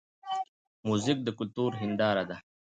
[0.87, 2.37] موزیک د کلتور هنداره ده.